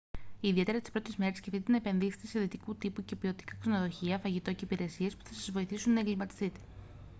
ιδιαίτερα 0.39 0.79
τις 0.79 0.91
πρώτες 0.91 1.15
μέρες 1.15 1.37
σκεφτείτε 1.37 1.71
να 1.71 1.77
«επενδύσετε» 1.77 2.27
σε 2.27 2.39
δυτικού 2.39 2.75
τύπου 2.75 3.03
και 3.05 3.15
ποιοτικά 3.15 3.53
ξενοδοχεία 3.59 4.19
φαγητό 4.19 4.53
και 4.53 4.63
υπηρεσίες 4.65 5.15
που 5.15 5.23
θα 5.23 5.33
σας 5.33 5.51
βοηθήσουν 5.51 5.93
να 5.93 5.99
εγκλιματιστείτε 5.99 6.59